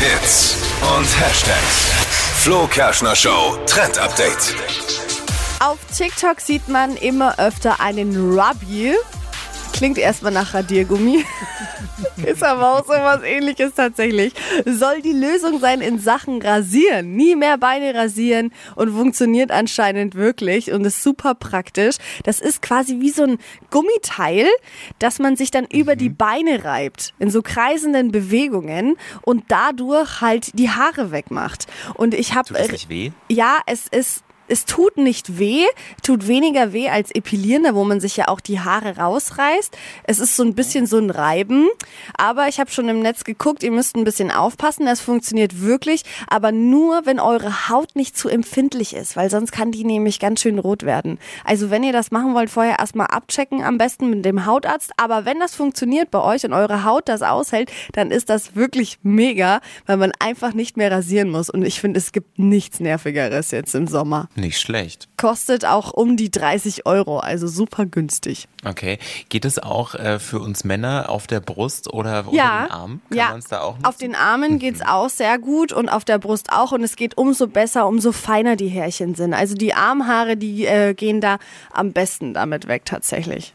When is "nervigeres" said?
62.80-63.50